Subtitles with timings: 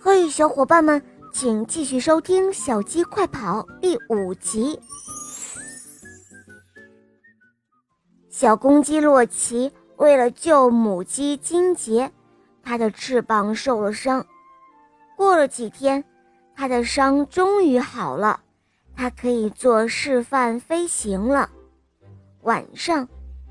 [0.00, 1.02] 嘿，小伙伴们，
[1.32, 4.78] 请继续收听《小鸡快跑》第五集。
[8.30, 12.12] 小公鸡洛奇为了救母鸡金杰，
[12.62, 14.24] 它的翅膀受了伤。
[15.16, 16.04] 过了几天，
[16.54, 18.38] 它的伤终于好了，
[18.94, 21.50] 它可以做示范飞行了。
[22.42, 23.06] 晚上，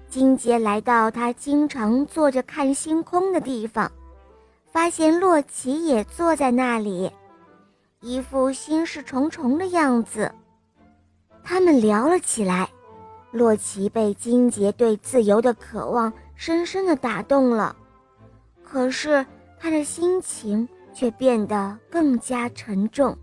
[0.08, 3.92] 金杰来到他经常坐着看星空的地方。
[4.72, 7.12] 发现洛奇也坐在那里，
[8.02, 10.32] 一副心事重重的样子。
[11.44, 12.70] 他们聊了起来。
[13.32, 17.76] 洛奇被金杰对自由的渴望深深的打动了，
[18.64, 19.24] 可是
[19.60, 23.16] 他的心情却变得更加沉重。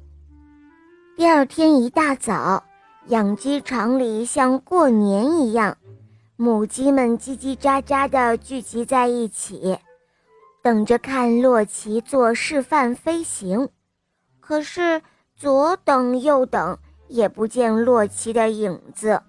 [1.16, 2.62] 第二天一大早，
[3.06, 5.76] 养鸡场里像过年一样，
[6.36, 9.78] 母鸡们叽叽喳喳地聚集在一起。
[10.64, 13.68] 等着看洛奇做示范飞行，
[14.41, 15.02] 可是
[15.36, 19.20] 左等右等也不见洛奇的影子。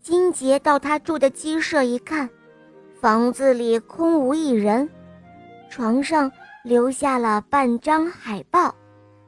[0.00, 2.28] 金杰到他住的鸡舍一看，
[3.00, 4.90] 房子里空无一人，
[5.68, 6.32] 床上
[6.64, 8.74] 留下了半张海报，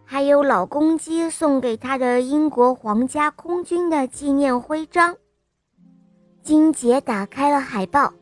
[0.05, 5.17] 还有老公鸡送给他的英国皇家空军的纪念徽章。
[6.43, 8.13] 金杰打开了海报，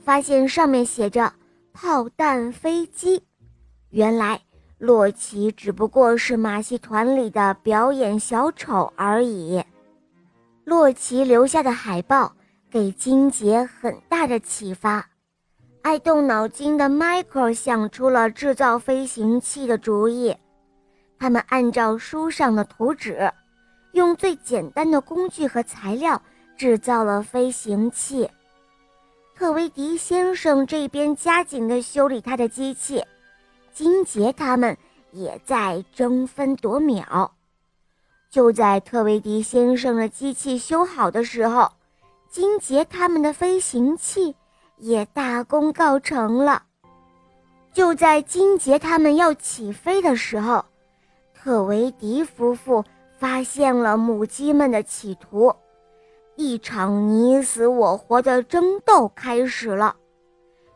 [0.00, 1.32] 发现上面写着。
[1.80, 3.22] 炮弹飞机，
[3.90, 4.40] 原来
[4.78, 9.62] 洛奇只不过是马戏团里的表演小丑而已。
[10.64, 12.32] 洛奇留下的海报
[12.68, 15.06] 给金杰很大的启发，
[15.82, 20.36] 爱动脑筋的迈克尔想出了制造飞行器的主意。
[21.16, 23.32] 他们按照书上的图纸，
[23.92, 26.20] 用最简单的工具和材料
[26.56, 28.28] 制造了飞行器。
[29.38, 33.04] 特维迪先生这边加紧的修理他的机器，
[33.72, 34.76] 金杰他们
[35.12, 37.30] 也在争分夺秒。
[38.28, 41.70] 就在特维迪先生的机器修好的时候，
[42.28, 44.34] 金杰他们的飞行器
[44.76, 46.64] 也大功告成了。
[47.72, 50.64] 就在金杰他们要起飞的时候，
[51.32, 52.84] 特维迪夫妇
[53.16, 55.54] 发现了母鸡们的企图。
[56.38, 59.96] 一场你死我活的争斗开始了。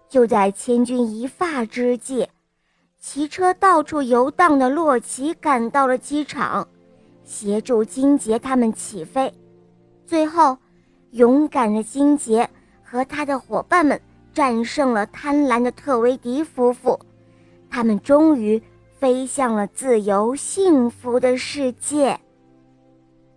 [0.08, 2.26] 就在千钧一发之际，
[2.98, 6.66] 骑车到处游荡的洛奇赶到了机场，
[7.22, 9.32] 协助金杰他们起飞。
[10.04, 10.58] 最后，
[11.12, 12.50] 勇敢的金杰
[12.82, 13.98] 和他的伙伴们
[14.34, 16.98] 战胜了贪婪的特维迪夫妇，
[17.70, 18.60] 他们终于
[18.98, 22.18] 飞向了自由幸福的世界。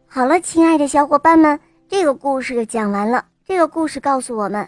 [0.08, 1.60] 好了，亲爱的小伙伴们。
[1.88, 3.26] 这个故事讲完了。
[3.46, 4.68] 这个故事告诉我们，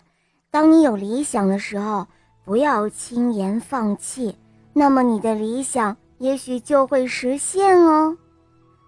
[0.52, 2.06] 当你有理想的时候，
[2.46, 4.38] 不要轻言放弃，
[4.74, 8.16] 那么你的理想也许就会实现哦。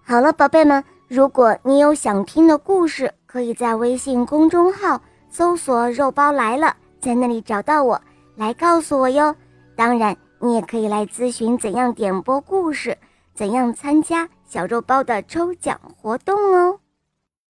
[0.02, 8.00] 好了，宝贝们，如果你有想听的故事，可以在微信公众号搜索“肉包来了”，在那里找到我，
[8.36, 9.34] 来告诉我哟。
[9.74, 12.96] 当然，你也可以来咨询怎样点播故事，
[13.34, 16.78] 怎样参加小肉包的抽奖活动哦。